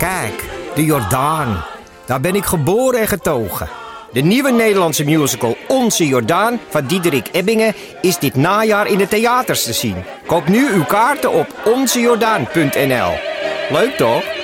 [0.00, 0.44] Kijk,
[0.74, 1.64] de Jordaan.
[2.06, 3.68] Daar ben ik geboren en getogen.
[4.12, 9.64] De nieuwe Nederlandse musical Onze Jordaan van Diederik Ebbingen is dit najaar in de theaters
[9.64, 10.04] te zien.
[10.26, 13.12] Koop nu uw kaarten op onzejordaan.nl.
[13.70, 14.39] Leuk toch?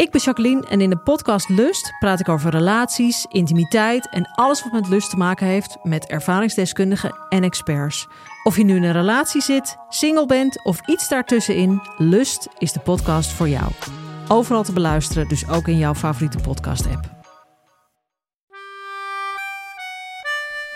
[0.00, 4.62] Ik ben Jacqueline en in de podcast Lust praat ik over relaties, intimiteit en alles
[4.62, 8.06] wat met lust te maken heeft met ervaringsdeskundigen en experts.
[8.42, 12.80] Of je nu in een relatie zit, single bent of iets daartussenin, Lust is de
[12.80, 13.72] podcast voor jou.
[14.28, 17.04] Overal te beluisteren, dus ook in jouw favoriete podcast-app.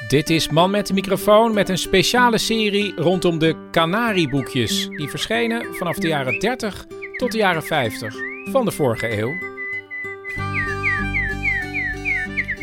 [0.09, 4.89] Dit is Man met de microfoon met een speciale serie rondom de Canarieboekjes.
[4.89, 6.87] Die verschenen vanaf de jaren 30
[7.17, 9.53] tot de jaren 50 van de vorige eeuw.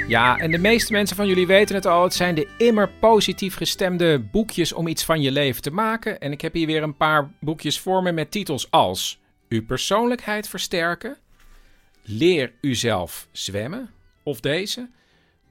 [0.08, 2.04] Ja, en de meeste mensen van jullie weten het al.
[2.04, 6.20] Het zijn de immer positief gestemde boekjes om iets van je leven te maken.
[6.20, 10.48] En ik heb hier weer een paar boekjes voor me met titels als Uw persoonlijkheid
[10.48, 11.18] versterken,
[12.04, 13.90] Leer uzelf zwemmen
[14.24, 14.90] of deze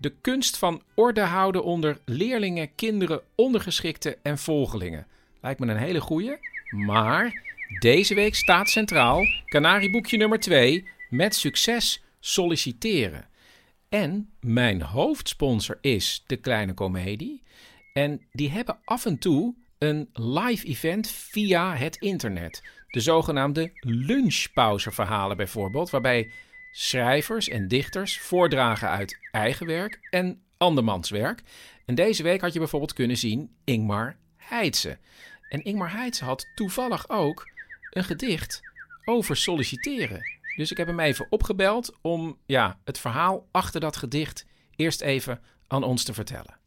[0.00, 5.06] de kunst van orde houden onder leerlingen, kinderen, ondergeschikten en volgelingen.
[5.40, 6.36] Lijkt me een hele goeie.
[6.70, 7.42] Maar
[7.78, 13.28] deze week staat centraal Canarieboekje nummer 2 met succes solliciteren.
[13.88, 17.42] En mijn hoofdsponsor is De Kleine Comedie.
[17.92, 22.62] En die hebben af en toe een live event via het internet.
[22.88, 26.30] De zogenaamde lunchpauzeverhalen bijvoorbeeld, waarbij
[26.72, 31.42] schrijvers en dichters voordragen uit eigen werk en andermans werk.
[31.86, 34.98] En deze week had je bijvoorbeeld kunnen zien Ingmar Heitse.
[35.48, 37.48] En Ingmar Heitse had toevallig ook
[37.90, 38.60] een gedicht
[39.04, 40.22] over solliciteren.
[40.56, 44.46] Dus ik heb hem even opgebeld om ja, het verhaal achter dat gedicht
[44.76, 46.58] eerst even aan ons te vertellen.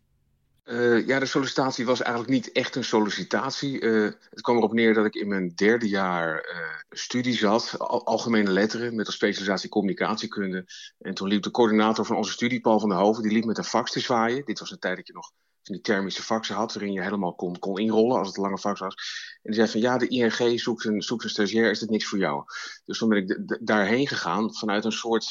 [0.65, 3.81] Uh, ja, de sollicitatie was eigenlijk niet echt een sollicitatie.
[3.81, 8.05] Uh, het kwam erop neer dat ik in mijn derde jaar uh, studie zat, al
[8.05, 10.65] algemene letteren, met een specialisatie communicatiekunde.
[10.99, 13.57] En toen liep de coördinator van onze studie, Paul van der Hoven, die liep met
[13.57, 14.45] een fax te zwaaien.
[14.45, 15.31] Dit was een tijd dat je nog
[15.63, 18.79] die thermische faxen had, waarin je helemaal kon, kon inrollen als het een lange fax
[18.79, 18.95] was.
[19.41, 22.05] En die zei van ja, de ING zoekt een, zoekt een stagiair, is dit niks
[22.05, 22.43] voor jou?
[22.85, 25.25] Dus toen ben ik daarheen gegaan vanuit een soort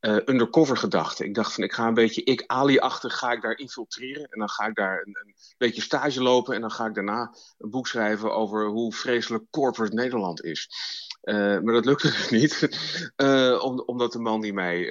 [0.00, 1.24] uh, undercover gedachte.
[1.24, 4.48] Ik dacht van ik ga een beetje ik Ali-achtig ga ik daar infiltreren en dan
[4.48, 7.86] ga ik daar een, een, beetje stage lopen en dan ga ik daarna een boek
[7.86, 10.68] schrijven over hoe vreselijk corporate Nederland is.
[11.22, 12.68] Uh, maar dat lukte dus niet,
[13.66, 14.86] om, omdat de man die mij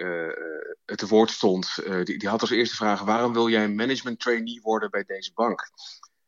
[0.85, 4.91] te woord stond, die, die had als eerste vraag: waarom wil jij management trainee worden
[4.91, 5.71] bij deze bank?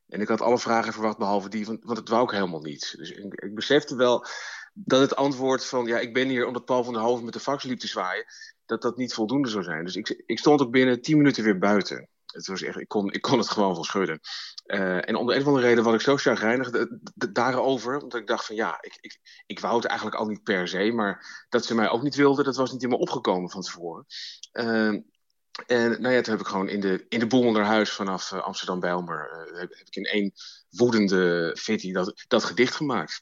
[0.08, 2.94] En ik had alle vragen verwacht behalve die, want, want dat wou ik helemaal niet.
[2.98, 4.26] Dus ik, ik besefte wel
[4.74, 7.40] dat het antwoord van ja, ik ben hier omdat Paul van der Hoven met de
[7.40, 8.26] fax liep te zwaaien,
[8.66, 9.86] dat dat niet voldoende zou zijn.
[9.86, 12.10] Dus ik, ik stond ook binnen tien minuten weer buiten.
[12.36, 14.20] Het was echt, ik, kon, ik kon het gewoon wel schudden.
[14.66, 16.70] Uh, en om de een of andere reden was ik zo chagrijnig
[17.16, 18.02] daarover.
[18.02, 20.92] Omdat ik dacht van ja, ik, ik, ik wou het eigenlijk al niet per se.
[20.92, 24.06] Maar dat ze mij ook niet wilden, dat was niet helemaal opgekomen van tevoren.
[24.54, 24.88] Uh,
[25.66, 28.32] en nou ja, toen heb ik gewoon in de, in de boel onder huis vanaf
[28.32, 29.30] uh, Amsterdam-Bijlmer...
[29.32, 30.32] Uh, heb, heb, ik in één
[30.70, 33.22] woedende fitty dat, dat gedicht gemaakt.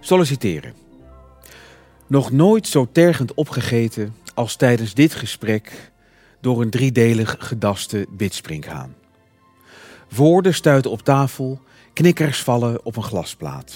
[0.00, 0.89] Solliciteren.
[2.10, 5.92] Nog nooit zo tergend opgegeten als tijdens dit gesprek
[6.40, 8.94] door een driedelig gedaste bitsprinkhaan.
[10.08, 11.60] Woorden stuiten op tafel,
[11.92, 13.74] knikkers vallen op een glasplaat.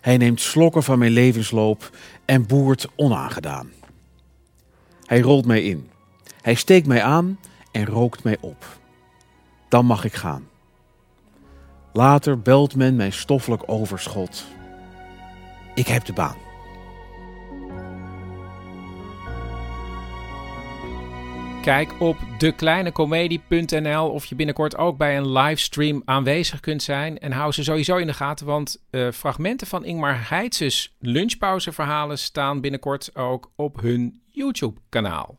[0.00, 1.90] Hij neemt slokken van mijn levensloop
[2.24, 3.70] en boert onaangedaan.
[5.04, 5.90] Hij rolt mij in.
[6.40, 7.38] Hij steekt mij aan
[7.72, 8.78] en rookt mij op.
[9.68, 10.48] Dan mag ik gaan.
[11.92, 14.46] Later belt men mijn stoffelijk overschot
[15.76, 16.45] ik heb de baan.
[21.66, 27.18] Kijk op dekleinecomedie.nl of je binnenkort ook bij een livestream aanwezig kunt zijn.
[27.18, 32.60] En hou ze sowieso in de gaten, want uh, fragmenten van Ingmar Heitzes lunchpauzeverhalen staan
[32.60, 35.38] binnenkort ook op hun YouTube-kanaal.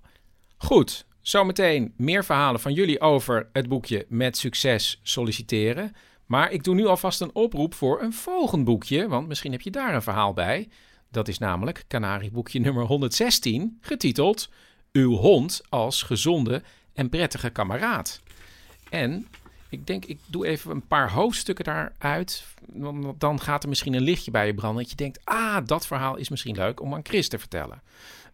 [0.57, 5.95] Goed, zometeen meer verhalen van jullie over het boekje Met Succes Solliciteren.
[6.25, 9.71] Maar ik doe nu alvast een oproep voor een volgend boekje, want misschien heb je
[9.71, 10.69] daar een verhaal bij.
[11.11, 14.49] Dat is namelijk Canarieboekje nummer 116, getiteld
[14.97, 16.63] Uw hond als gezonde
[16.93, 18.21] en prettige kameraad.
[18.89, 19.27] En
[19.69, 22.45] ik denk, ik doe even een paar hoofdstukken daaruit.
[23.17, 24.81] Dan gaat er misschien een lichtje bij je branden.
[24.81, 27.81] Dat je denkt, ah, dat verhaal is misschien leuk om aan Chris te vertellen.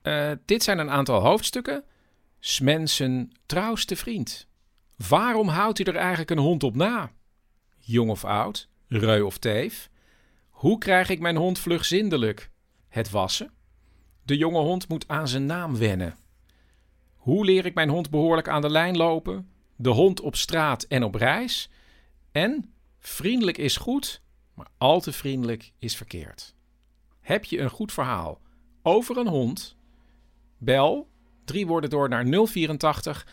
[0.03, 1.83] Uh, dit zijn een aantal hoofdstukken.
[2.39, 4.47] Smensen trouwste vriend.
[5.07, 7.11] Waarom houdt u er eigenlijk een hond op na?
[7.79, 9.89] jong of oud, reu of teef.
[10.49, 12.49] Hoe krijg ik mijn hond vlug zindelijk?
[12.89, 13.51] Het wassen.
[14.23, 16.15] De jonge hond moet aan zijn naam wennen.
[17.23, 19.49] Hoe leer ik mijn hond behoorlijk aan de lijn lopen?
[19.75, 21.69] De hond op straat en op reis.
[22.31, 22.73] En
[23.05, 24.21] Vriendelijk is goed,
[24.53, 26.55] maar al te vriendelijk is verkeerd.
[27.19, 28.41] Heb je een goed verhaal
[28.81, 29.75] over een hond?
[30.57, 31.09] Bel
[31.45, 33.27] drie woorden door naar 084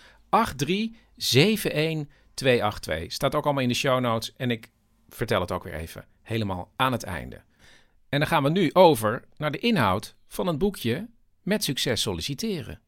[0.57, 3.13] 83 282.
[3.13, 4.71] Staat ook allemaal in de show notes en ik
[5.09, 7.43] vertel het ook weer even helemaal aan het einde.
[8.09, 11.09] En dan gaan we nu over naar de inhoud van het boekje
[11.43, 12.81] Met succes solliciteren.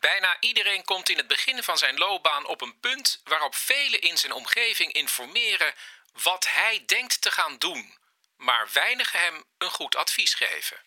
[0.00, 4.18] Bijna iedereen komt in het begin van zijn loopbaan op een punt waarop velen in
[4.18, 5.74] zijn omgeving informeren
[6.12, 7.98] wat hij denkt te gaan doen,
[8.36, 10.82] maar weinigen hem een goed advies geven.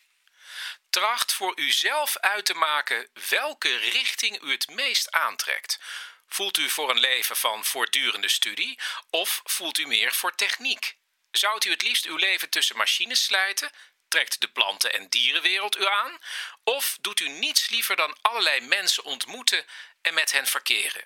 [0.90, 5.80] Tracht voor uzelf uit te maken welke richting u het meest aantrekt.
[6.28, 8.80] Voelt u voor een leven van voortdurende studie
[9.10, 10.96] of voelt u meer voor techniek?
[11.32, 13.72] Zou u het liefst uw leven tussen machines slijten?
[14.12, 16.20] Trekt de planten- en dierenwereld u aan?
[16.64, 19.66] Of doet u niets liever dan allerlei mensen ontmoeten
[20.02, 21.04] en met hen verkeren?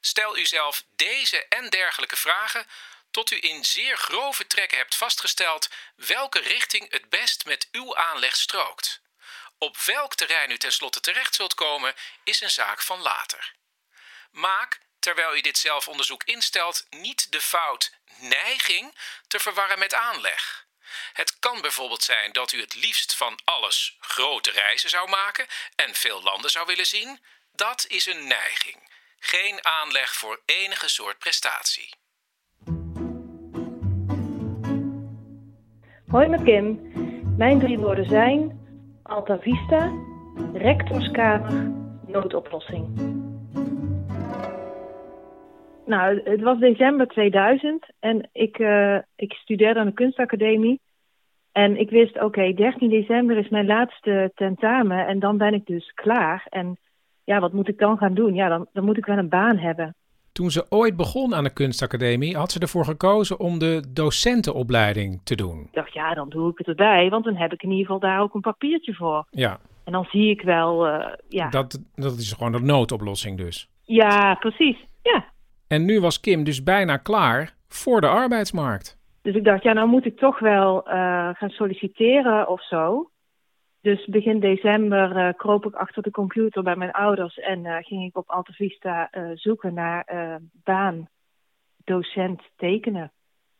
[0.00, 2.66] Stel uzelf deze en dergelijke vragen
[3.10, 8.36] tot u in zeer grove trekken hebt vastgesteld welke richting het best met uw aanleg
[8.36, 9.00] strookt.
[9.58, 11.94] Op welk terrein u tenslotte terecht zult komen,
[12.24, 13.54] is een zaak van later.
[14.30, 18.98] Maak, terwijl u dit zelfonderzoek instelt, niet de fout neiging
[19.28, 20.66] te verwarren met aanleg.
[21.12, 25.94] Het kan bijvoorbeeld zijn dat u het liefst van alles grote reizen zou maken en
[25.94, 27.20] veel landen zou willen zien.
[27.52, 31.94] Dat is een neiging, geen aanleg voor enige soort prestatie.
[36.08, 36.92] Hoi met Kim.
[37.36, 38.66] Mijn drie woorden zijn
[39.02, 39.92] Alta Vista,
[40.52, 41.52] rectorskamer,
[42.06, 43.16] noodoplossing.
[45.88, 50.80] Nou, het was december 2000 en ik, uh, ik studeerde aan de kunstacademie.
[51.52, 55.92] En ik wist, oké, 13 december is mijn laatste tentamen en dan ben ik dus
[55.94, 56.46] klaar.
[56.48, 56.78] En
[57.24, 58.34] ja, wat moet ik dan gaan doen?
[58.34, 59.94] Ja, dan, dan moet ik wel een baan hebben.
[60.32, 65.34] Toen ze ooit begon aan de kunstacademie, had ze ervoor gekozen om de docentenopleiding te
[65.34, 65.60] doen.
[65.60, 68.00] Ik dacht, ja, dan doe ik het erbij, want dan heb ik in ieder geval
[68.00, 69.26] daar ook een papiertje voor.
[69.30, 69.58] Ja.
[69.84, 71.48] En dan zie ik wel, uh, ja.
[71.48, 73.68] Dat, dat is gewoon de noodoplossing dus.
[73.84, 74.76] Ja, precies.
[75.02, 75.36] Ja.
[75.68, 78.96] En nu was Kim dus bijna klaar voor de arbeidsmarkt.
[79.22, 80.92] Dus ik dacht, ja, nou moet ik toch wel uh,
[81.34, 83.10] gaan solliciteren of zo.
[83.80, 88.04] Dus begin december uh, kroop ik achter de computer bij mijn ouders en uh, ging
[88.04, 90.06] ik op Alta Vista zoeken naar
[90.64, 91.08] baan,
[91.84, 93.12] docent tekenen.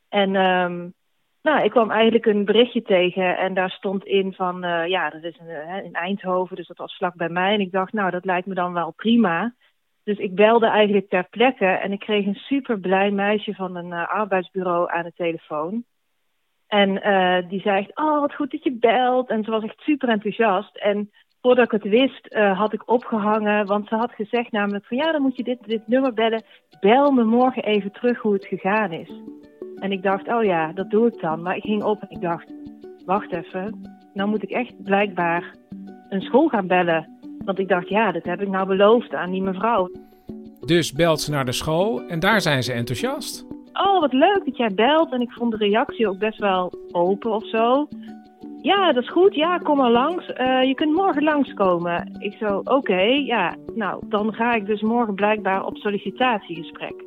[0.08, 0.94] En um,
[1.43, 5.38] nou, ik kwam eigenlijk een berichtje tegen en daar stond in van, ja, dat is
[5.38, 7.54] een, in Eindhoven, dus dat was vlak bij mij.
[7.54, 9.54] En ik dacht, nou, dat lijkt me dan wel prima.
[10.08, 13.93] Dus ik belde eigenlijk ter plekke en ik kreeg een super blij meisje van een
[13.93, 15.84] arbeidsbureau aan de telefoon.
[16.66, 19.28] En uh, die zei oh wat goed dat je belt.
[19.28, 20.76] En ze was echt super enthousiast.
[20.76, 21.10] En
[21.40, 23.66] voordat ik het wist, uh, had ik opgehangen.
[23.66, 26.43] Want ze had gezegd namelijk van, ja dan moet je dit, dit nummer bellen.
[26.81, 29.11] Bel me morgen even terug hoe het gegaan is.
[29.75, 31.43] En ik dacht, oh ja, dat doe ik dan.
[31.43, 32.52] Maar ik ging op en ik dacht,
[33.04, 33.81] wacht even.
[34.14, 35.54] Nou moet ik echt blijkbaar
[36.08, 37.17] een school gaan bellen.
[37.48, 39.90] Want ik dacht, ja, dat heb ik nou beloofd aan die mevrouw.
[40.60, 43.46] Dus belt ze naar de school en daar zijn ze enthousiast
[43.78, 45.12] oh wat leuk dat jij belt.
[45.12, 47.88] En ik vond de reactie ook best wel open of zo.
[48.62, 49.34] Ja, dat is goed.
[49.34, 50.28] Ja, kom maar langs.
[50.28, 52.16] Uh, je kunt morgen langskomen.
[52.18, 53.56] Ik zo, oké, okay, ja.
[53.74, 57.04] Nou, dan ga ik dus morgen blijkbaar op sollicitatiegesprek.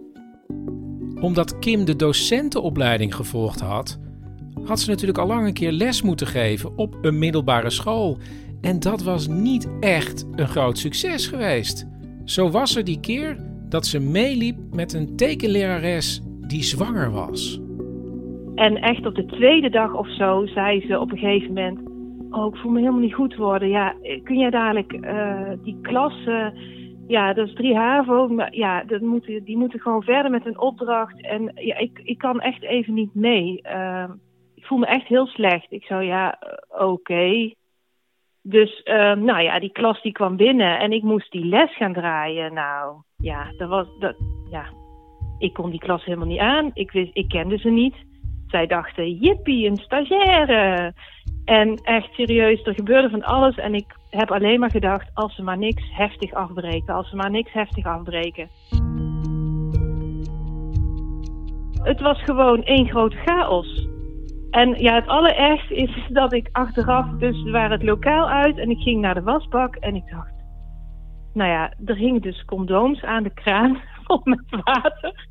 [1.21, 3.99] Omdat Kim de docentenopleiding gevolgd had,
[4.63, 8.17] had ze natuurlijk al lang een keer les moeten geven op een middelbare school.
[8.61, 11.87] En dat was niet echt een groot succes geweest.
[12.25, 13.37] Zo was er die keer
[13.69, 17.61] dat ze meeliep met een tekenlerares die zwanger was.
[18.55, 21.79] En echt op de tweede dag of zo zei ze op een gegeven moment:
[22.29, 23.69] Oh, ik voel me helemaal niet goed worden.
[23.69, 26.13] Ja, kun jij dadelijk uh, die klas.
[27.07, 28.27] Ja, dat is drie HAVO.
[28.27, 31.21] Maar ja, dat moeten, die moeten gewoon verder met een opdracht.
[31.21, 33.61] En ja, ik, ik kan echt even niet mee.
[33.63, 34.09] Uh,
[34.55, 35.71] ik voel me echt heel slecht.
[35.71, 36.39] Ik zou ja,
[36.69, 36.83] oké.
[36.83, 37.55] Okay.
[38.43, 38.81] Dus
[39.19, 42.53] nou ja, die klas die kwam binnen en ik moest die les gaan draaien.
[42.53, 43.87] Nou ja, dat was.
[43.99, 44.15] Dat,
[44.49, 44.65] ja,
[45.37, 46.71] ik kon die klas helemaal niet aan.
[46.73, 47.95] Ik, wist, ik kende ze niet.
[48.47, 50.93] Zij dachten, jippie, een stagiaire.
[51.45, 53.55] En echt serieus, er gebeurde van alles.
[53.55, 56.93] En ik heb alleen maar gedacht, als ze maar niks heftig afbreken.
[56.93, 58.49] Als ze maar niks heftig afbreken.
[61.83, 63.87] Het was gewoon één grote chaos.
[64.51, 68.69] En ja, het allerergste is dat ik achteraf, dus we waren het lokaal uit en
[68.69, 70.33] ik ging naar de wasbak en ik dacht,
[71.33, 75.27] nou ja, er hingen dus condooms aan de kraan vol met water.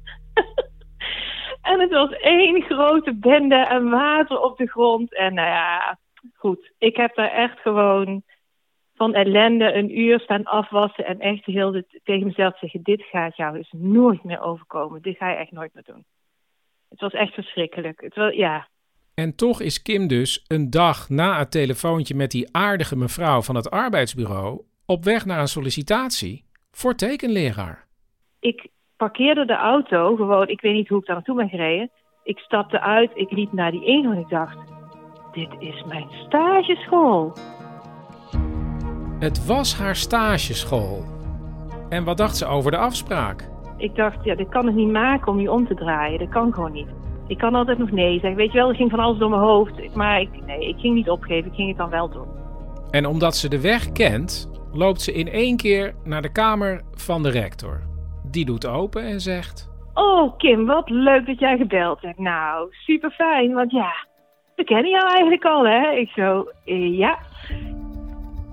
[1.71, 5.17] en het was één grote bende en water op de grond.
[5.17, 5.99] En nou ja,
[6.35, 6.73] goed.
[6.79, 8.23] Ik heb daar echt gewoon
[8.95, 11.07] van ellende een uur staan afwassen.
[11.07, 15.03] En echt heel tegen mezelf zeggen: Dit gaat jou dus nooit meer overkomen.
[15.03, 16.05] Dit ga je echt nooit meer doen.
[16.89, 18.01] Het was echt verschrikkelijk.
[18.01, 18.69] Het was, ja.
[19.21, 23.55] En toch is Kim dus een dag na het telefoontje met die aardige mevrouw van
[23.55, 27.87] het arbeidsbureau op weg naar een sollicitatie voor tekenleraar.
[28.39, 31.91] Ik parkeerde de auto gewoon, ik weet niet hoe ik daar naartoe ben gereden.
[32.23, 34.59] Ik stapte uit, ik liep naar die ingang en ik dacht,
[35.33, 37.33] dit is mijn stageschool.
[39.19, 41.05] Het was haar stageschool.
[41.89, 43.49] En wat dacht ze over de afspraak?
[43.77, 46.19] Ik dacht, ja, dit kan ik niet maken om je om te draaien.
[46.19, 47.00] Dat kan gewoon niet.
[47.31, 48.35] Ik kan altijd nog nee zeggen.
[48.35, 49.95] Weet je wel, er ging van alles door mijn hoofd.
[49.95, 51.51] Maar ik, nee, ik ging niet opgeven.
[51.51, 52.29] Ik ging het dan wel doen.
[52.91, 57.23] En omdat ze de weg kent, loopt ze in één keer naar de kamer van
[57.23, 57.81] de rector.
[58.31, 59.69] Die doet open en zegt...
[59.95, 62.19] Oh, Kim, wat leuk dat jij gebeld hebt.
[62.19, 63.93] Nou, super fijn, want ja,
[64.57, 65.91] we kennen jou eigenlijk al, hè?
[65.91, 67.19] Ik zo, eh, ja.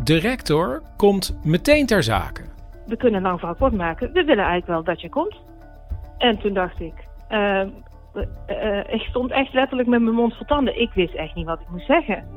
[0.04, 2.42] De rector komt meteen ter zake.
[2.86, 4.08] We kunnen lang verhaal kort maken.
[4.14, 5.36] We willen eigenlijk wel dat je komt.
[6.18, 6.94] En toen dacht ik,
[7.30, 7.62] uh,
[8.18, 10.82] uh, ik stond echt letterlijk met mijn mond vol tanden.
[10.82, 12.28] Ik wist echt niet wat ik moest zeggen.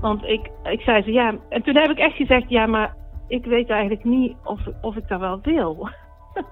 [0.00, 1.34] Want ik, ik zei ze, ja.
[1.48, 2.94] En toen heb ik echt gezegd, ja, maar
[3.28, 5.88] ik weet eigenlijk niet of, of ik dat wel wil.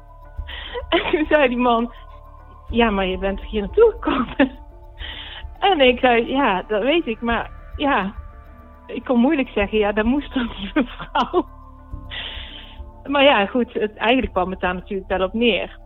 [0.89, 1.93] en toen zei die man,
[2.69, 4.51] ja, maar je bent hier naartoe gekomen.
[5.71, 8.15] en ik zei, ja, dat weet ik, maar ja,
[8.87, 11.49] ik kon moeilijk zeggen, ja, dat moest dan die mevrouw.
[13.05, 15.79] maar ja, goed, het, eigenlijk kwam het daar natuurlijk wel op neer.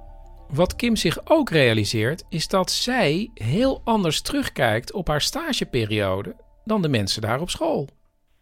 [0.54, 6.34] Wat Kim zich ook realiseert, is dat zij heel anders terugkijkt op haar stageperiode
[6.64, 7.86] dan de mensen daar op school.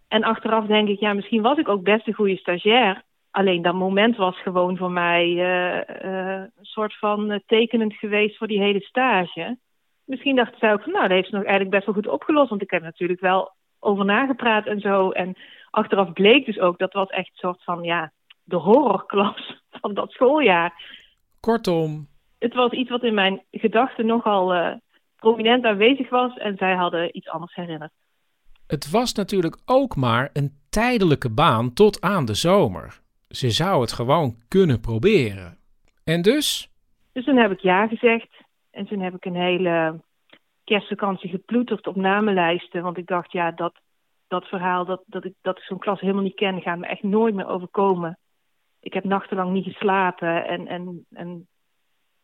[0.09, 3.03] En achteraf denk ik, ja, misschien was ik ook best een goede stagiair.
[3.31, 8.47] Alleen dat moment was gewoon voor mij uh, uh, een soort van tekenend geweest voor
[8.47, 9.59] die hele stage.
[10.05, 12.49] Misschien dacht zij ook van, nou, dat heeft ze nog eigenlijk best wel goed opgelost.
[12.49, 15.11] Want ik heb natuurlijk wel over nagepraat en zo.
[15.11, 15.37] En
[15.71, 18.13] achteraf bleek dus ook, dat was echt een soort van, ja,
[18.45, 21.01] de horrorklas van dat schooljaar.
[21.47, 22.09] Kortom.
[22.39, 24.75] Het was iets wat in mijn gedachten nogal uh,
[25.17, 26.37] prominent aanwezig was.
[26.37, 27.93] En zij hadden iets anders herinnerd.
[28.67, 33.01] Het was natuurlijk ook maar een tijdelijke baan tot aan de zomer.
[33.29, 35.59] Ze zou het gewoon kunnen proberen.
[36.05, 36.71] En dus?
[37.13, 38.29] Dus toen heb ik ja gezegd.
[38.71, 40.01] En toen heb ik een hele
[40.65, 42.83] kerstvakantie geploeterd op namenlijsten.
[42.83, 43.75] Want ik dacht, ja, dat,
[44.29, 47.03] dat verhaal, dat, dat ik, dat ik zo'n klas helemaal niet ken, gaat me echt
[47.03, 48.19] nooit meer overkomen.
[48.83, 51.47] Ik heb nachtenlang niet geslapen en, en, en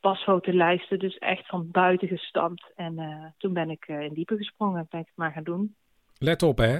[0.01, 2.73] pasfotolijsten dus echt van buiten gestampt.
[2.75, 5.43] En uh, toen ben ik uh, in diepe gesprongen en ben ik het maar gaan
[5.43, 5.77] doen.
[6.19, 6.79] Let op hè.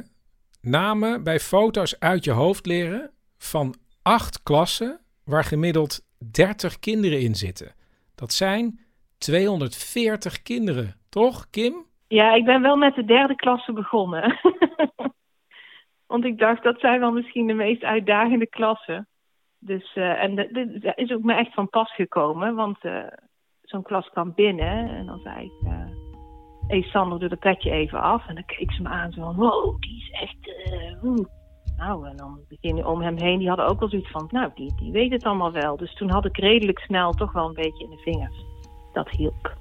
[0.61, 6.01] Namen bij foto's uit je hoofd leren van acht klassen waar gemiddeld
[6.33, 7.75] 30 kinderen in zitten.
[8.15, 8.81] Dat zijn
[9.19, 11.87] 240 kinderen, toch, Kim?
[12.09, 14.39] Ja, ik ben wel met de derde klasse begonnen.
[16.07, 19.09] Want ik dacht, dat zijn wel misschien de meest uitdagende klassen.
[19.59, 20.35] Dus, uh, en
[20.81, 22.55] dat is ook me echt van pas gekomen.
[22.55, 23.03] Want uh,
[23.63, 25.53] zo'n klas kwam binnen en dan zei ik...
[25.63, 25.87] Uh,
[26.67, 28.29] hey Sander, doe dat petje even af.
[28.29, 30.73] En dan keek ze me aan zo van, wow, die is echt...
[31.03, 31.27] Uh,
[31.77, 34.29] nou, en dan beginnen om hem heen, die hadden ook wel zoiets van...
[34.31, 35.77] Nou, die, die weet het allemaal wel.
[35.77, 38.45] Dus toen had ik redelijk snel toch wel een beetje in de vingers.
[38.93, 39.57] Dat hielp.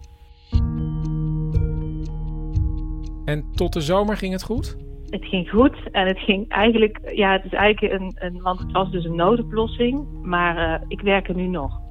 [3.25, 4.86] En tot de zomer ging het goed?
[5.09, 8.71] Het ging goed en het ging eigenlijk, ja, het is eigenlijk een, een want het
[8.71, 11.79] was dus een noodoplossing, maar uh, ik werk er nu nog.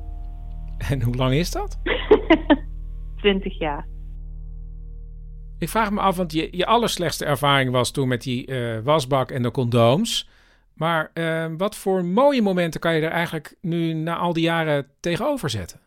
[0.91, 1.81] En hoe lang is dat?
[3.17, 3.87] 20 jaar.
[5.59, 9.31] Ik vraag me af, want je, je allerslechtste ervaring was toen met die uh, wasbak
[9.31, 10.29] en de condooms.
[10.75, 14.87] Maar uh, wat voor mooie momenten kan je er eigenlijk nu na al die jaren
[15.01, 15.81] tegenover zetten?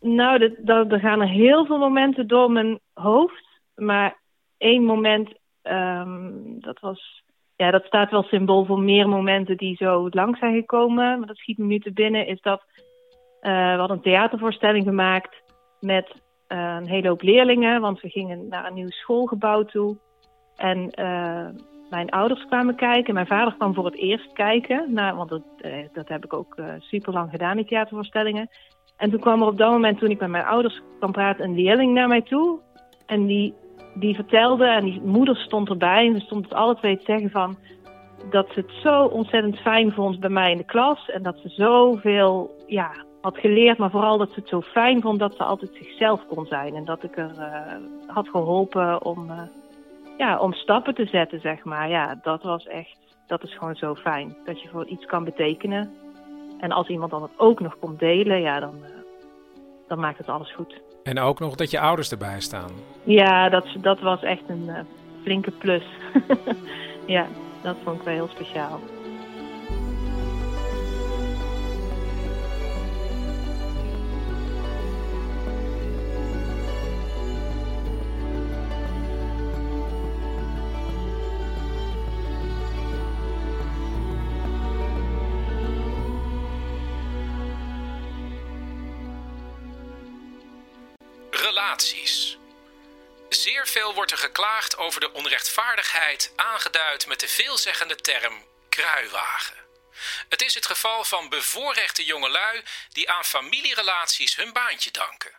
[0.00, 3.46] Nou, er gaan er heel veel momenten door mijn hoofd.
[3.74, 4.20] Maar
[4.58, 7.22] één moment Um, dat was,
[7.56, 11.18] ja, dat staat wel symbool voor meer momenten die zo lang zijn gekomen.
[11.18, 12.62] Maar dat schiet me nu te binnen, is dat
[13.42, 15.42] uh, we hadden een theatervoorstelling gemaakt
[15.80, 16.14] met
[16.48, 17.80] uh, een hele hoop leerlingen.
[17.80, 19.96] Want we gingen naar een nieuw schoolgebouw toe.
[20.56, 21.46] En uh,
[21.90, 23.14] mijn ouders kwamen kijken.
[23.14, 24.92] Mijn vader kwam voor het eerst kijken.
[24.92, 25.42] Nou, want dat,
[25.92, 28.48] dat heb ik ook super lang gedaan, die theatervoorstellingen.
[28.96, 31.54] En toen kwam er op dat moment, toen ik met mijn ouders kwam praten, een
[31.54, 32.58] leerling naar mij toe.
[33.06, 33.54] En die
[33.94, 37.30] die vertelde, en die moeder stond erbij, en ze stond het alle twee te zeggen
[37.30, 37.56] van
[38.30, 41.10] dat ze het zo ontzettend fijn vond bij mij in de klas.
[41.10, 45.18] En dat ze zoveel ja, had geleerd, maar vooral dat ze het zo fijn vond
[45.18, 46.74] dat ze altijd zichzelf kon zijn.
[46.74, 47.72] En dat ik er uh,
[48.06, 49.42] had geholpen om, uh,
[50.18, 51.88] ja, om stappen te zetten, zeg maar.
[51.88, 54.36] Ja, dat was echt, dat is gewoon zo fijn.
[54.44, 55.90] Dat je voor iets kan betekenen.
[56.58, 58.88] En als iemand dan het ook nog komt delen, ja, dan, uh,
[59.88, 60.80] dan maakt het alles goed.
[61.10, 62.70] En ook nog dat je ouders erbij staan.
[63.04, 64.78] Ja, dat, dat was echt een uh,
[65.22, 65.82] flinke plus.
[67.16, 67.26] ja,
[67.62, 68.80] dat vond ik wel heel speciaal.
[91.70, 92.36] Relaties.
[93.28, 99.56] Zeer veel wordt er geklaagd over de onrechtvaardigheid, aangeduid met de veelzeggende term kruiwagen.
[100.28, 105.38] Het is het geval van bevoorrechte jongelui die aan familierelaties hun baantje danken.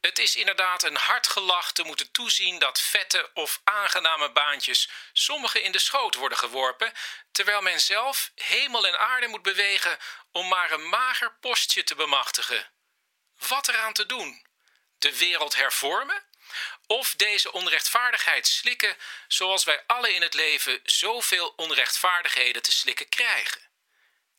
[0.00, 5.62] Het is inderdaad een hard gelach te moeten toezien dat vette of aangename baantjes sommigen
[5.62, 6.92] in de schoot worden geworpen,
[7.32, 9.98] terwijl men zelf hemel en aarde moet bewegen
[10.32, 12.70] om maar een mager postje te bemachtigen.
[13.38, 14.45] Wat eraan te doen?
[14.98, 16.24] De wereld hervormen?
[16.86, 18.96] Of deze onrechtvaardigheid slikken,
[19.28, 23.60] zoals wij alle in het leven zoveel onrechtvaardigheden te slikken krijgen?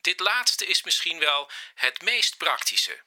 [0.02, 3.02] Dit laatste is misschien wel het meest praktische.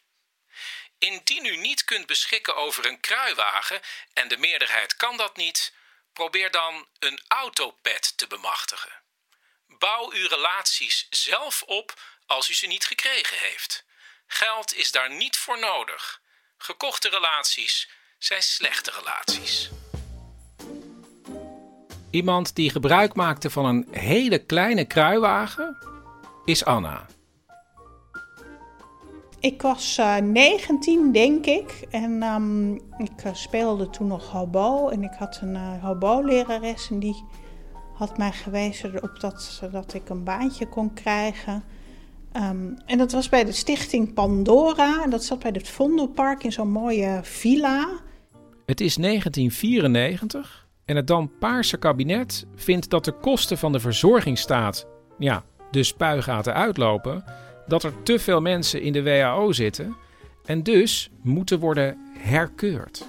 [0.98, 3.80] Indien u niet kunt beschikken over een kruiwagen
[4.12, 5.72] en de meerderheid kan dat niet,
[6.12, 9.02] probeer dan een autopet te bemachtigen.
[9.66, 13.84] Bouw uw relaties zelf op als u ze niet gekregen heeft.
[14.26, 16.20] Geld is daar niet voor nodig.
[16.62, 19.70] Gekochte relaties zijn slechte relaties.
[22.10, 25.76] Iemand die gebruik maakte van een hele kleine kruiwagen
[26.44, 27.06] is Anna.
[29.38, 31.86] Ik was uh, eh, 19, denk ik.
[31.90, 34.88] En um, ik uh, speelde toen nog hobo.
[34.88, 37.24] En ik had een uh, hobo-lerares en die
[37.94, 41.64] had mij gewezen op dat, dat ik een baantje kon krijgen.
[42.36, 45.02] Um, en dat was bij de stichting Pandora.
[45.02, 47.88] En dat zat bij het Vondelpark in zo'n mooie villa.
[48.66, 54.86] Het is 1994 en het dan Paarse kabinet vindt dat de kosten van de verzorgingsstaat,
[55.18, 57.24] ja, de spuigaten uitlopen
[57.66, 59.96] dat er te veel mensen in de WHO zitten
[60.44, 63.06] en dus moeten worden herkeurd.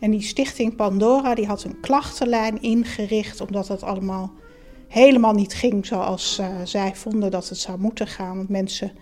[0.00, 4.32] En die stichting Pandora die had een klachtenlijn ingericht omdat het allemaal
[4.96, 8.36] helemaal niet ging zoals uh, zij vonden dat het zou moeten gaan.
[8.36, 8.92] Want mensen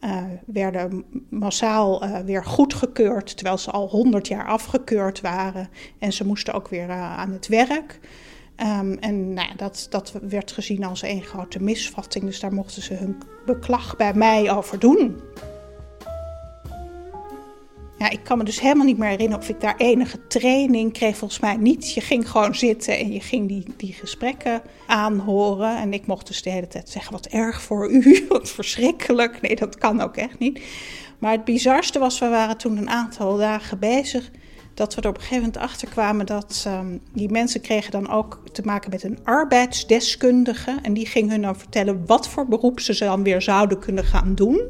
[0.00, 5.68] uh, werden massaal uh, weer goedgekeurd terwijl ze al honderd jaar afgekeurd waren.
[5.98, 7.98] En ze moesten ook weer aan het werk.
[8.80, 12.94] Um, en nou dat, dat werd gezien als een grote misvatting, dus daar mochten ze
[12.94, 15.20] hun beklag bij mij over doen.
[17.98, 21.16] Ja, ik kan me dus helemaal niet meer herinneren of ik daar enige training kreeg.
[21.16, 21.92] Volgens mij niet.
[21.92, 25.76] Je ging gewoon zitten en je ging die, die gesprekken aanhoren.
[25.76, 29.40] En ik mocht dus de hele tijd zeggen: wat erg voor u, wat verschrikkelijk.
[29.40, 30.60] Nee, dat kan ook echt niet.
[31.18, 34.30] Maar het bizarste was, we waren toen een aantal dagen bezig
[34.74, 38.10] dat we er op een gegeven moment achter kwamen dat um, die mensen kregen dan
[38.10, 40.78] ook te maken met een arbeidsdeskundige.
[40.82, 44.34] En die ging hun dan vertellen wat voor beroep ze dan weer zouden kunnen gaan
[44.34, 44.60] doen.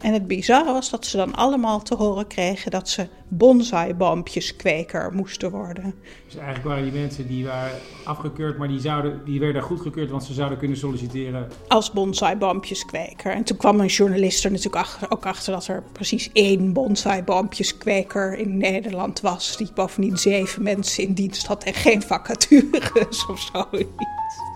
[0.00, 5.50] En het bizarre was dat ze dan allemaal te horen kregen dat ze bonsaiboompjeskweker moesten
[5.50, 5.94] worden.
[6.24, 10.24] Dus eigenlijk waren die mensen die waren afgekeurd, maar die, zouden, die werden goedgekeurd, want
[10.24, 11.48] ze zouden kunnen solliciteren.
[11.68, 13.32] Als bonsaiboompjeskweker.
[13.32, 18.38] En toen kwam een journalist er natuurlijk achter, ook achter dat er precies één bonsaiboompjeskweker
[18.38, 19.56] in Nederland was.
[19.56, 24.49] Die bovendien zeven mensen in dienst had en geen vacatures of zoiets.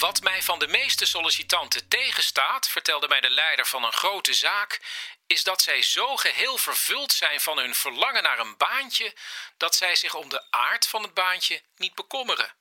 [0.00, 4.80] Wat mij van de meeste sollicitanten tegenstaat, vertelde mij de leider van een grote zaak,
[5.26, 9.14] is dat zij zo geheel vervuld zijn van hun verlangen naar een baantje,
[9.56, 12.54] dat zij zich om de aard van het baantje niet bekommeren.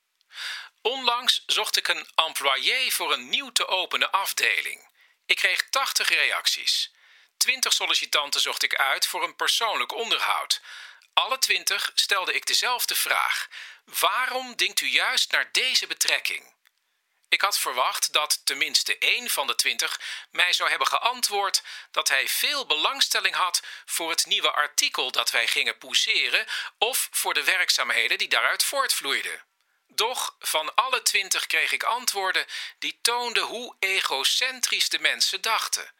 [0.81, 4.89] Onlangs zocht ik een employé voor een nieuw te openen afdeling.
[5.25, 6.91] Ik kreeg 80 reacties.
[7.37, 10.61] 20 sollicitanten zocht ik uit voor een persoonlijk onderhoud.
[11.13, 13.47] Alle 20 stelde ik dezelfde vraag:
[13.85, 16.57] waarom denkt u juist naar deze betrekking?
[17.29, 19.99] Ik had verwacht dat tenminste één van de twintig
[20.31, 21.61] mij zou hebben geantwoord
[21.91, 26.45] dat hij veel belangstelling had voor het nieuwe artikel dat wij gingen pousseren
[26.77, 29.43] of voor de werkzaamheden die daaruit voortvloeiden.
[29.87, 32.45] Doch van alle twintig kreeg ik antwoorden
[32.79, 35.93] die toonden hoe egocentrisch de mensen dachten.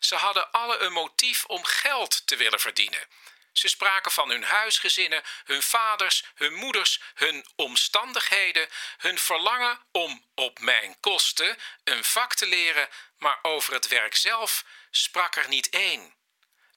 [0.00, 3.06] Ze hadden alle een motief om geld te willen verdienen
[3.52, 10.58] ze spraken van hun huisgezinnen, hun vaders, hun moeders, hun omstandigheden, hun verlangen om op
[10.58, 12.88] mijn kosten een vak te leren,
[13.18, 16.14] maar over het werk zelf sprak er niet één.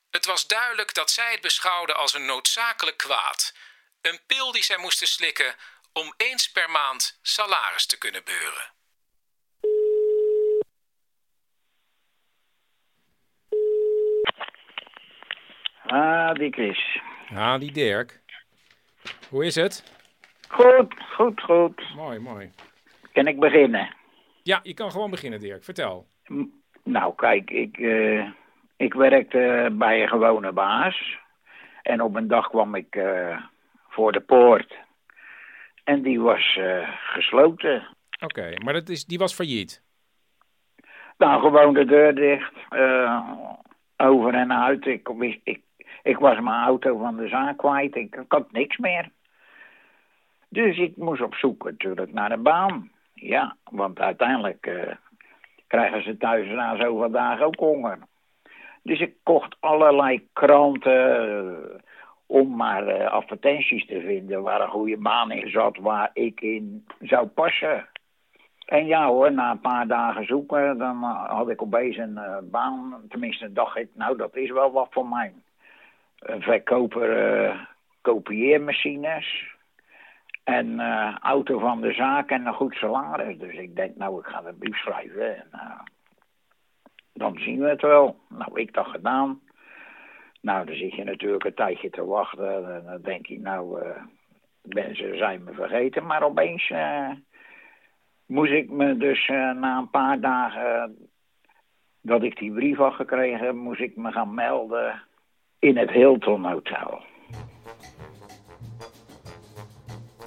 [0.10, 3.54] Het was duidelijk dat zij het beschouwden als een noodzakelijk kwaad,
[4.02, 5.56] een pil die zij moesten slikken
[5.94, 8.75] om eens per maand salaris te kunnen beuren.
[15.88, 17.00] Ah, die Chris.
[17.34, 18.22] Ah, die Dirk.
[19.30, 19.84] Hoe is het?
[20.50, 21.82] Goed, goed, goed.
[21.96, 22.52] Mooi, mooi.
[23.14, 23.96] Kan ik beginnen?
[24.44, 25.64] Ja, je kan gewoon beginnen, Dirk.
[25.64, 26.08] Vertel.
[26.84, 28.30] nou, kijk, ik, uh,
[28.78, 31.18] ik werkte bij een gewone baas.
[31.82, 33.42] En op een dag kwam ik uh,
[33.90, 34.74] voor de poort.
[35.84, 37.88] En die was uh, gesloten.
[38.24, 39.84] Oké, maar dat is, die was failliet?
[41.18, 42.54] Nou, gewoon de deur dicht.
[42.70, 43.30] eh,
[43.98, 44.86] over en uit.
[44.86, 45.10] Ik,
[45.44, 45.62] ik,
[46.06, 47.96] ik was mijn auto van de zaak kwijt.
[47.96, 49.10] Ik, ik had niks meer.
[50.50, 52.92] Dus ik moest op zoek natuurlijk naar een baan.
[53.14, 54.96] Ja, want uiteindelijk eh,
[55.68, 57.98] krijgen ze thuis na zoveel dagen ook honger.
[58.84, 61.80] Dus ik kocht allerlei kranten eh,
[62.26, 66.86] om maar eh, advertenties te vinden waar een goede baan in zat waar ik in
[67.00, 67.88] zou passen.
[68.66, 72.20] En ja hoor, na een paar dagen zoeken, dan had ik opeens een
[72.52, 73.02] baan.
[73.10, 75.34] Tenminste, dacht ik, nou dat is wel wat voor mij.
[76.26, 77.60] Een verkoper eh,
[78.02, 79.54] kopieermachines.
[80.44, 83.38] En eh, auto van de zaak en een goed salaris.
[83.38, 85.36] Dus ik denk, nou ik ga een brief schrijven.
[85.36, 85.80] En, eh,
[87.14, 88.20] dan zien we het wel.
[88.30, 89.42] Nou, ik dat gedaan.
[90.42, 92.76] Nou, dan zit je natuurlijk een tijdje te wachten.
[92.76, 93.84] En dan denk je, nou,
[94.62, 96.06] mensen zijn me vergeten.
[96.06, 96.74] Maar opeens
[98.26, 100.98] moest ik me dus na een paar dagen
[102.02, 105.02] dat ik die brief had gekregen, moest ik me gaan melden
[105.66, 107.02] in het Hilton Hotel.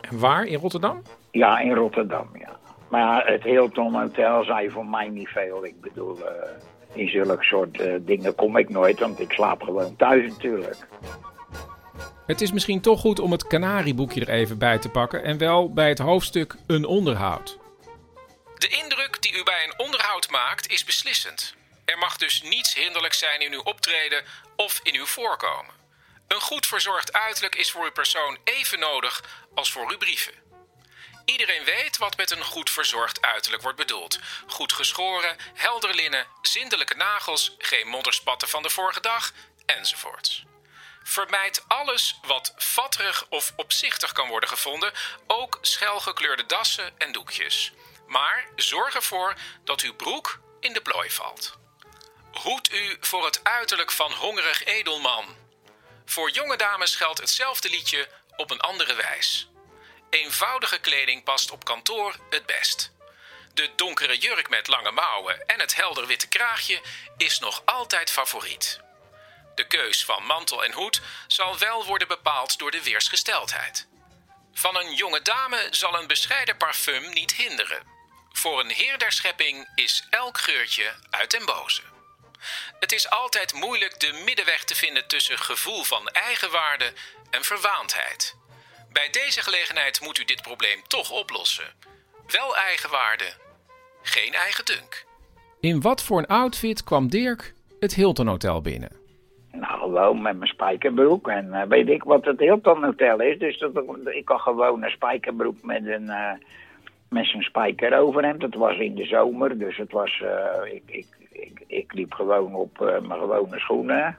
[0.01, 0.45] En waar?
[0.45, 1.03] In Rotterdam?
[1.31, 2.57] Ja, in Rotterdam, ja.
[2.91, 5.65] Maar het Hilton Hotel zei voor mij niet veel.
[5.65, 6.51] Ik bedoel, eh,
[6.93, 10.77] in zulke soort eh, dingen kom ik nooit, want ik slaap gewoon thuis natuurlijk.
[12.27, 15.73] Het is misschien toch goed om het Canarieboekje er even bij te pakken en wel
[15.73, 17.59] bij het hoofdstuk Een onderhoud.
[18.55, 21.57] De indruk die u bij een onderhoud maakt is beslissend.
[21.89, 24.25] Er mag dus niets hinderlijk zijn in uw optreden
[24.57, 25.75] of in uw voorkomen.
[26.27, 29.23] Een goed verzorgd uiterlijk is voor uw persoon even nodig
[29.55, 30.35] als voor uw brieven.
[31.25, 34.19] Iedereen weet wat met een goed verzorgd uiterlijk wordt bedoeld.
[34.47, 39.33] Goed geschoren, helder linnen, zindelijke nagels, geen modderspatten van de vorige dag,
[39.67, 40.45] enzovoorts.
[41.03, 44.93] Vermijd alles wat vatterig of opzichtig kan worden gevonden,
[45.27, 47.73] ook schelgekleurde dassen en doekjes.
[48.07, 51.59] Maar zorg ervoor dat uw broek in de plooi valt.
[52.43, 55.37] Hoed u voor het uiterlijk van hongerig edelman.
[56.05, 59.49] Voor jonge dames geldt hetzelfde liedje op een andere wijs.
[60.11, 62.93] Eenvoudige kleding past op kantoor het best.
[63.55, 66.81] De donkere jurk met lange mouwen en het helder witte kraagje
[67.17, 68.81] is nog altijd favoriet.
[69.55, 73.89] De keus van mantel en hoed zal wel worden bepaald door de weersgesteldheid.
[74.53, 77.83] Van een jonge dame zal een bescheiden parfum niet hinderen.
[78.33, 81.83] Voor een heer der schepping is elk geurtje uit den boze.
[82.81, 86.93] Het is altijd moeilijk de middenweg te vinden tussen gevoel van eigenwaarde
[87.31, 88.37] en verwaandheid.
[88.93, 91.65] Bij deze gelegenheid moet u dit probleem toch oplossen.
[92.27, 93.33] Wel eigenwaarde,
[94.03, 95.07] geen eigen dunk.
[95.61, 98.97] In wat voor een outfit kwam Dirk het Hilton Hotel binnen?
[99.53, 101.29] Nou, gewoon met mijn spijkerbroek.
[101.29, 103.39] En eh, weet ik wat het Hilton Hotel is.
[103.39, 103.73] Dus dat,
[104.05, 106.09] ik had gewoon een spijkerbroek met een...
[106.09, 106.33] eh
[107.09, 108.43] met spijker overhemd.
[108.43, 110.21] Het was in de zomer, dus het was...
[110.21, 111.07] eh, ik, ik,
[111.41, 114.17] ik, ik liep gewoon op eh, mijn gewone schoenen.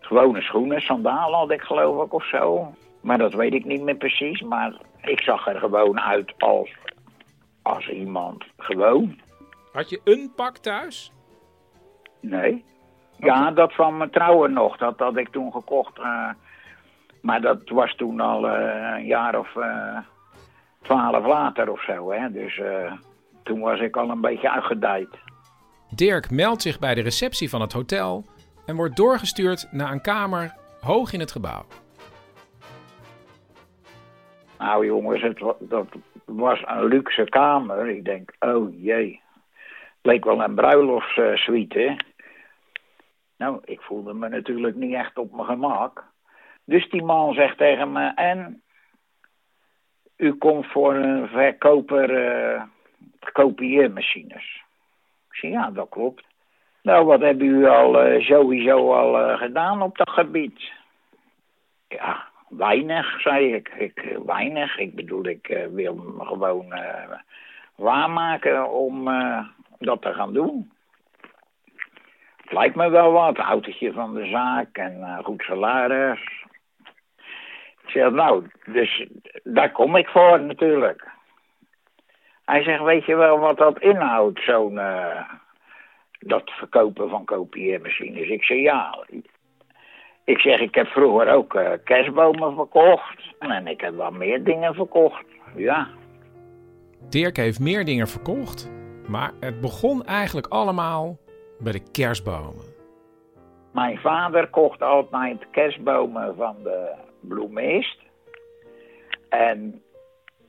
[0.00, 2.74] Gewone schoenen, sandalen had ik geloof ik of zo.
[3.00, 4.42] Maar dat weet ik niet meer precies.
[4.42, 6.70] Maar ik zag er gewoon uit als,
[7.62, 9.20] als iemand gewoon.
[9.72, 11.12] Had je een pak thuis?
[12.20, 12.64] Nee.
[13.18, 14.76] Ja, dat van mijn trouwen nog.
[14.76, 15.98] Dat had ik toen gekocht.
[15.98, 16.30] eh,
[17.20, 19.56] maar dat was toen al eh, een jaar of
[20.82, 22.12] twaalf later of zo.
[22.12, 22.30] Hè?
[22.32, 22.60] Dus
[23.42, 25.08] toen was ik al een beetje uitgedijd.
[25.94, 28.24] Dirk meldt zich bij de receptie van het hotel
[28.66, 31.64] en wordt doorgestuurd naar een kamer hoog in het gebouw.
[34.58, 35.86] Nou jongens, het, dat
[36.24, 37.88] was een luxe kamer.
[37.88, 39.20] Ik denk, oh jee.
[40.02, 41.96] Leek wel een bruiloftssuite.
[43.36, 46.04] Nou, ik voelde me natuurlijk niet echt op mijn gemak.
[46.64, 48.62] Dus die man zegt tegen me, en
[50.16, 52.62] u komt voor een verkoper eh,
[53.32, 54.64] kopieermachines.
[55.40, 56.24] Ja, dat klopt.
[56.86, 60.72] Nou, wat hebben u al eh, sowieso al eh, gedaan op dat gebied?
[61.88, 63.68] Ja, weinig, zei ik.
[63.68, 64.78] ik eh, weinig.
[64.78, 66.74] Ik bedoel, ik wil me gewoon
[67.74, 69.04] waarmaken om
[69.78, 70.70] dat te gaan doen.
[72.36, 73.38] Het lijkt me wel wat.
[73.38, 76.44] Autootje van de zaak en goed salaris.
[77.82, 79.06] Ik zeg, nou, dus
[79.44, 81.15] daar kom ik voor natuurlijk.
[82.46, 84.78] Hij zegt, weet je wel wat dat inhoudt, zo'n...
[84.78, 85.20] eh,
[86.18, 88.28] dat verkopen van kopieermachines.
[88.28, 89.04] Ik zeg, ja,
[90.24, 93.34] ik zeg, ik heb vroeger ook eh, kerstbomen verkocht.
[93.38, 95.24] En ik heb wel meer dingen verkocht.
[95.56, 95.88] Ja.
[97.08, 98.70] Dirk heeft meer dingen verkocht,
[99.08, 101.16] maar het begon eigenlijk allemaal
[101.58, 102.64] bij de kerstbomen.
[103.72, 107.98] Mijn vader kocht altijd kerstbomen van de bloemist.
[109.28, 109.82] En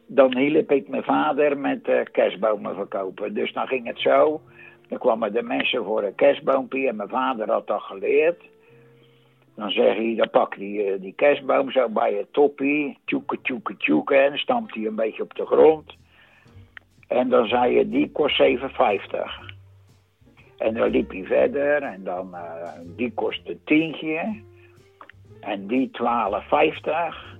[0.07, 3.33] dan hielp ik mijn vader met eh, kerstbomen verkopen.
[3.33, 4.41] Dus dan ging het zo
[4.87, 8.41] Dan kwamen de mensen voor een kerstboompje en mijn vader had dat geleerd.
[9.55, 14.15] Dan zeg hij, dan pak eh, die kerstboom zo bij het toppie, tjoeke, tjoeke, tjoeke,
[14.15, 15.95] en stampt hij een beetje op de grond.
[17.07, 18.47] En dan zei je, die kost 7,50.
[20.57, 24.41] En dan liep hij verder en dan, eh, die kost een tientje.
[25.39, 27.36] En die 12,50.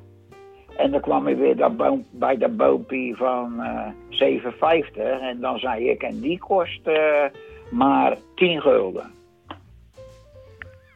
[0.78, 1.72] En dan kwam hij weer dat
[2.12, 5.22] bij dat boompje van eh 7,50.
[5.22, 7.26] En dan zei ik, en die kost eh,
[7.72, 9.12] maar 10 gulden.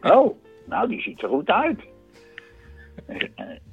[0.01, 1.79] Oh, nou die ziet er goed uit.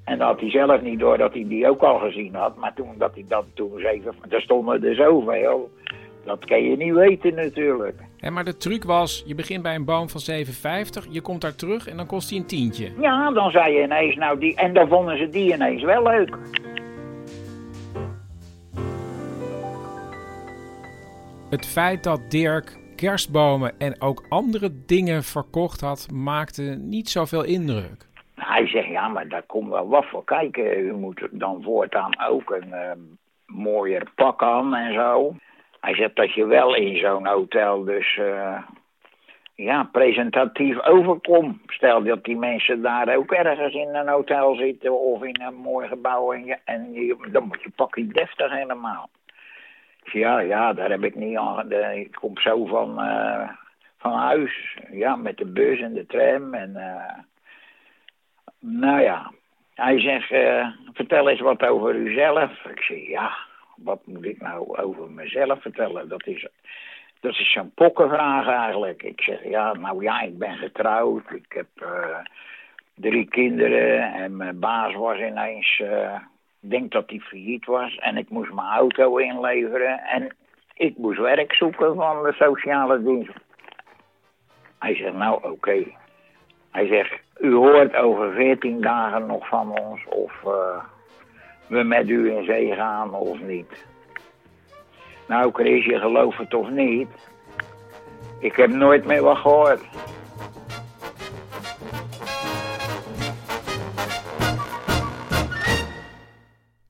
[0.04, 2.56] En dat had hij zelf niet door dat hij die ook al gezien had.
[2.56, 4.14] Maar toen dat hij dat toen zeven...
[4.28, 5.70] Er stonden er zoveel.
[6.24, 8.00] Dat kan je niet weten natuurlijk.
[8.20, 11.54] Hè, maar de truc was, je begint bij een boom van 7,50, je komt daar
[11.54, 12.92] terug en dan kost hij een tientje.
[13.00, 14.56] Ja, dan zei je ineens, nou die...
[14.56, 16.36] En dan vonden ze die ineens wel leuk.
[21.50, 28.06] Het feit dat Dirk kerstbomen en ook andere dingen verkocht had, maakte niet zoveel indruk.
[28.34, 30.78] Hij zegt, ja, maar daar komt wel wat voor kijken.
[30.78, 32.90] U moet dan voortaan ook een eh,
[33.46, 35.34] mooier pak aan en zo.
[35.88, 38.62] Hij zegt dat je wel in zo'n hotel dus eh,
[39.54, 41.58] ja, presentatief overkomt.
[41.66, 45.88] Stel dat die mensen daar ook ergens in een hotel zitten of in een mooi
[45.88, 46.56] gebouw en, je,
[46.92, 49.08] je, dan moet je pakje deftig helemaal.
[50.02, 51.72] Ja, ja, daar heb ik niet aan.
[51.72, 53.48] Ik kom zo van, eh,
[53.98, 54.78] van huis.
[54.90, 56.76] Ja, met de bus en de tram en...
[56.76, 57.18] eh,
[58.60, 59.32] nou ja,
[59.74, 60.28] hij zegt,
[60.92, 62.64] vertel eens wat over uzelf.
[62.64, 63.46] Ik zeg, ja,
[63.84, 66.08] wat moet ik nou over mezelf vertellen?
[66.08, 66.46] Dat is,
[67.20, 69.02] dat is zo'n pokkenvraag eigenlijk.
[69.02, 71.30] Ik zeg, ja, nou ja, ik ben getrouwd.
[71.30, 72.18] Ik heb eh,
[72.94, 76.14] drie kinderen en mijn baas was ineens, eh,
[76.60, 77.96] ik denk dat hij failliet was.
[77.96, 80.36] En ik moest mijn auto inleveren en
[80.74, 83.32] ik moest werk zoeken van de sociale dienst.
[84.78, 85.84] Hij zegt, nou oké.
[86.70, 90.84] Hij zegt, u hoort over veertien dagen nog van ons of eh,
[91.68, 93.86] we met u in zee gaan of niet.
[95.28, 97.08] Nou Chris, je gelooft het of niet.
[98.38, 99.80] Ik heb nooit meer wat gehoord.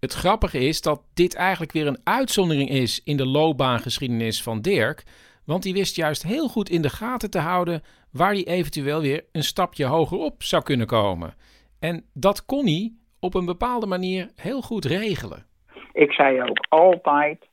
[0.01, 5.05] Het grappige is dat dit eigenlijk weer een uitzondering is in de loopbaangeschiedenis van Dirk,
[5.45, 9.25] want hij wist juist heel goed in de gaten te houden waar hij eventueel weer
[9.33, 11.35] een stapje hoger op zou kunnen komen.
[11.79, 15.47] En dat kon hij op een bepaalde manier heel goed regelen.
[15.93, 17.47] Ik zei ook altijd,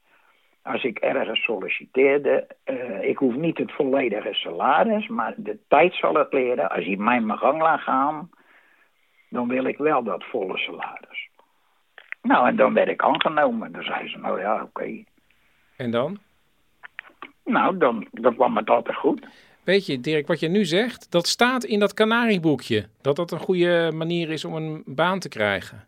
[0.62, 6.14] als ik ergens solliciteerde, eh, ik hoef niet het volledige salaris, maar de tijd zal
[6.14, 6.70] het leren.
[6.70, 8.30] Als je mij mijn gang laat gaan,
[9.30, 11.30] dan wil ik wel dat volle salaris.
[12.22, 13.72] Nou, en dan werd ik aangenomen.
[13.72, 15.04] Dan zei ze, nou ja, oké.
[15.78, 16.18] En dan?
[17.44, 19.26] Nou, dan, dan kwam het altijd goed.
[19.66, 22.90] Weet je, Dirk, wat je nu zegt, dat staat in dat kanarieboekje.
[23.02, 25.88] Dat dat een goede manier is om een baan te krijgen.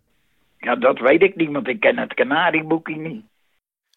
[0.60, 3.26] Ja, dat weet ik niet, want ik ken het kanarieboekje niet.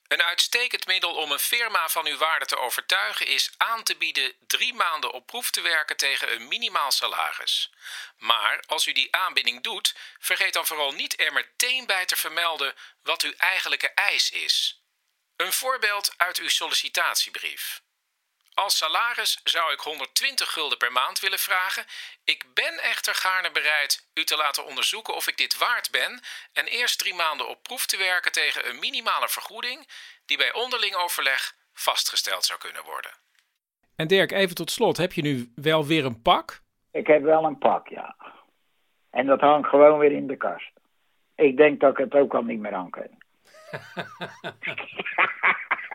[0.08, 4.32] Een uitstekend middel om een firma van uw waarde te overtuigen is aan te bieden
[4.46, 7.72] drie maanden op proef te werken tegen een minimaal salaris.
[8.18, 12.72] Maar als u die aanbieding doet, vergeet dan vooral niet er meteen bij te vermelden
[13.02, 14.82] wat uw eigenlijke eis is.
[15.36, 17.82] Een voorbeeld uit uw sollicitatiebrief.
[18.54, 21.84] Als salaris zou ik 120 gulden per maand willen vragen.
[22.24, 26.20] Ik ben echter gaarne bereid u te laten onderzoeken of ik dit waard ben
[26.52, 29.88] en eerst drie maanden op proef te werken tegen een minimale vergoeding
[30.26, 33.10] die bij onderling overleg vastgesteld zou kunnen worden.
[33.96, 36.60] En Dirk, even tot slot, heb je nu wel weer een pak?
[36.90, 38.16] Ik heb wel een pak, ja.
[39.10, 40.70] En dat hangt gewoon weer in de kast.
[41.34, 43.18] Ik denk dat ik het ook al niet meer aan kan.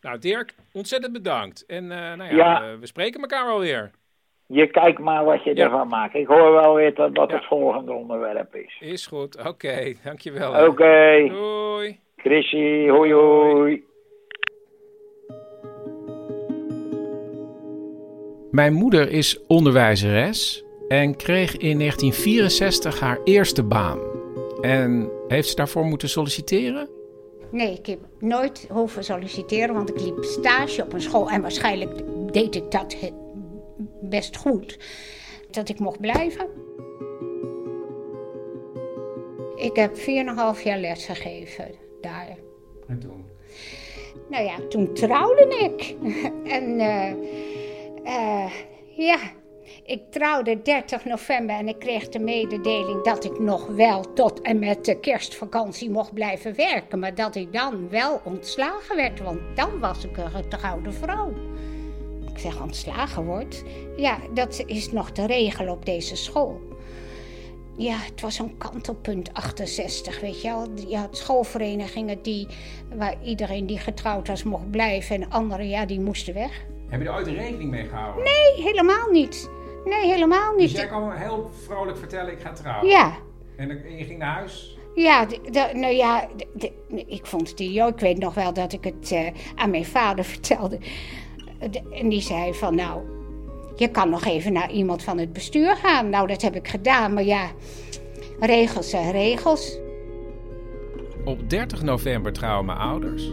[0.00, 1.64] Nou, Dirk, ontzettend bedankt.
[1.66, 2.78] En uh, nou ja, Ja.
[2.78, 3.90] we spreken elkaar wel weer.
[4.46, 5.64] Je kijkt maar wat je Ja.
[5.64, 6.14] ervan maakt.
[6.14, 7.36] Ik hoor wel weer dat, wat Ja.
[7.36, 8.76] het volgende onderwerp is.
[8.80, 9.46] Is goed.
[9.48, 10.66] Oké, dankjewel.
[10.68, 11.98] Oké, Doei.
[12.16, 13.84] Chrissy, hoi hoi.
[18.50, 23.98] Mijn moeder is onderwijzeres en kreeg in 1964 haar eerste baan.
[24.60, 26.88] En heeft ze daarvoor moeten solliciteren?
[27.50, 31.30] Nee, ik heb nooit hoeven solliciteren, want ik liep stage op een school.
[31.30, 32.96] En waarschijnlijk deed ik dat
[34.00, 34.78] best goed,
[35.50, 36.48] dat ik mocht blijven.
[39.56, 42.36] Ik heb 4,5 jaar les gegeven daar.
[42.86, 43.24] En toen?
[44.28, 45.96] Nou ja, toen trouwde ik.
[46.56, 46.80] en
[48.04, 48.52] eh,
[48.96, 49.18] ja,
[49.90, 54.58] Ik trouwde 30 november en ik kreeg de mededeling dat ik nog wel tot en
[54.58, 56.98] met de kerstvakantie mocht blijven werken.
[56.98, 61.32] Maar dat ik dan wel ontslagen werd, want dan was ik een getrouwde vrouw.
[62.32, 63.62] Ik zeg ontslagen wordt.
[63.96, 66.60] Ja, dat is nog de regel op deze school.
[67.76, 70.66] Ja, het was zo'n kantelpunt 68, weet je wel.
[70.88, 72.46] Je had schoolverenigingen die,
[72.94, 76.64] waar iedereen die getrouwd was mocht blijven en anderen, ja, die moesten weg.
[76.88, 78.24] Heb je er ooit rekening mee gehouden?
[78.24, 79.58] Nee, helemaal niet.
[79.84, 80.68] Nee, helemaal niet.
[80.70, 82.88] Dus jij kwam heel vrolijk vertellen, ik ga trouwen?
[82.88, 83.12] Ja.
[83.56, 84.78] En, en je ging naar huis?
[84.94, 85.26] Ja,
[85.72, 86.28] nou ja,
[87.06, 87.92] ik vond het idioot.
[87.92, 90.78] Ik weet nog wel dat ik het eh, aan mijn vader vertelde.
[91.70, 93.00] De- en die zei van, nou,
[93.76, 96.08] je kan nog even naar iemand van het bestuur gaan.
[96.10, 97.50] Nou, dat heb ik gedaan, maar ja,
[98.40, 99.78] regels zijn regels.
[101.24, 103.32] Op 30 november trouwen mijn ouders.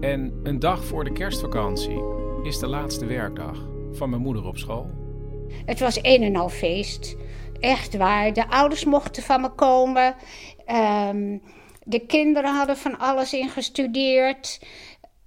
[0.00, 2.00] En een dag voor de kerstvakantie
[2.42, 4.90] is de laatste werkdag van mijn moeder op school.
[5.66, 7.16] Het was een en al feest.
[7.60, 8.32] Echt waar.
[8.32, 10.14] De ouders mochten van me komen.
[10.66, 11.38] Ehm,
[11.82, 14.60] de kinderen hadden van alles ingestudeerd.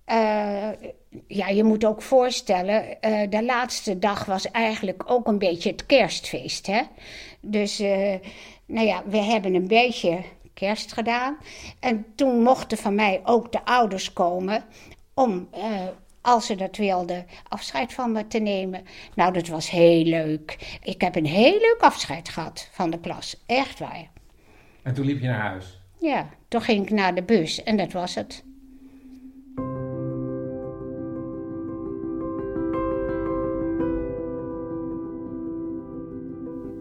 [0.06, 0.70] Eh,
[1.28, 5.86] ja, je moet ook voorstellen, eh, de laatste dag was eigenlijk ook een beetje het
[5.86, 6.68] kerstfeest.
[6.68, 6.82] Hè?
[7.40, 8.16] Dus, eh,
[8.66, 10.20] nou ja, we hebben een beetje
[10.54, 11.38] kerst gedaan.
[11.80, 14.64] En toen mochten van mij ook de ouders komen
[15.14, 15.50] om,
[16.22, 18.84] als ze dat wilden, afscheid van me te nemen.
[19.16, 20.78] Nou, dat was heel leuk.
[20.84, 23.44] Ik heb een heel leuk afscheid gehad van de klas.
[23.46, 24.10] Echt waar.
[24.84, 25.80] En toen liep je naar huis.
[26.00, 28.44] Ja, toen ging ik naar de bus en dat was het.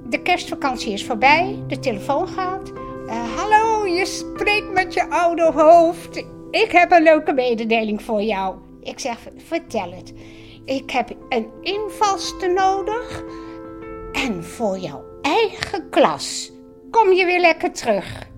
[0.08, 2.72] De kerstvakantie is voorbij, de telefoon gaat.
[3.06, 6.16] Eh, hallo, je spreekt met je oude hoofd.
[6.50, 8.69] Ik heb een leuke mededeling voor jou.
[8.82, 10.12] Ik zeg, vertel het.
[10.64, 13.24] Ik heb een invalste nodig
[14.12, 16.52] en voor jouw eigen klas.
[16.90, 18.28] Kom je weer lekker terug.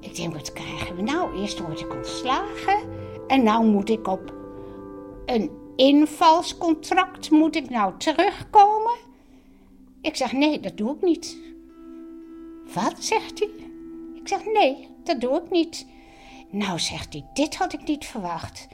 [0.00, 1.40] Ik denk, wat krijgen we nou?
[1.40, 2.78] Eerst word ik ontslagen
[3.26, 4.34] en nou moet ik op
[5.26, 8.94] een invalscontract moet ik nou terugkomen.
[10.00, 11.38] Ik zeg, nee, dat doe ik niet.
[12.74, 13.50] Wat, zegt hij?
[14.14, 15.86] Ik zeg, nee, dat doe ik niet.
[16.50, 18.66] Nou, zegt hij, dit had ik niet verwacht.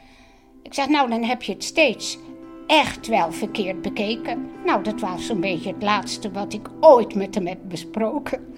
[0.63, 2.19] Ik zeg, nou, dan heb je het steeds
[2.67, 4.51] echt wel verkeerd bekeken.
[4.65, 8.52] Nou, dat was zo'n beetje het laatste wat ik ooit met hem heb besproken.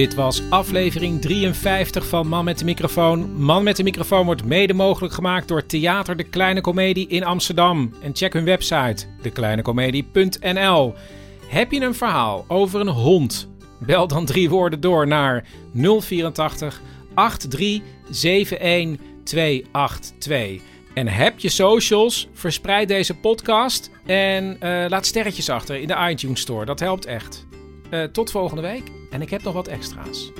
[0.00, 3.42] Dit was aflevering 53 van Man met de Microfoon.
[3.42, 7.94] Man met de Microfoon wordt mede mogelijk gemaakt door Theater De Kleine Comedie in Amsterdam.
[8.02, 10.94] En check hun website, dekleinecomedie.nl.
[11.46, 13.48] Heb je een verhaal over een hond?
[13.78, 16.80] Bel dan drie woorden door naar 084
[17.14, 20.62] 8371 282.
[20.94, 22.28] En heb je socials?
[22.32, 26.64] Verspreid deze podcast en eh, laat sterretjes achter in de iTunes Store.
[26.64, 27.46] Dat helpt echt.
[27.90, 28.99] Eh, tot volgende week.
[29.10, 30.32] En ik heb nog wat extra's.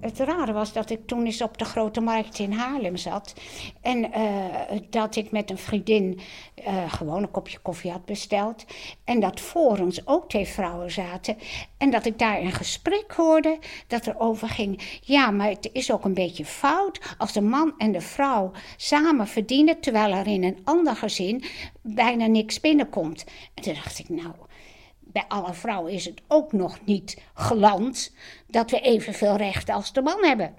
[0.00, 3.34] Het rare was dat ik toen eens op de Grote Markt in Haarlem zat.
[3.80, 6.20] En eh, dat ik met een vriendin
[6.54, 8.64] eh, gewoon een kopje koffie had besteld.
[9.04, 11.36] En dat voor ons ook twee vrouwen zaten.
[11.78, 15.00] En dat ik daar een gesprek hoorde dat er over ging.
[15.00, 19.26] Ja, maar het is ook een beetje fout als de man en de vrouw samen
[19.26, 19.80] verdienen.
[19.80, 21.44] Terwijl er in een ander gezin
[21.82, 23.24] bijna niks binnenkomt.
[23.54, 24.34] En toen dacht ik, nou
[25.12, 28.14] bij alle vrouwen is het ook nog niet geland
[28.46, 30.54] dat we evenveel rechten als de man hebben.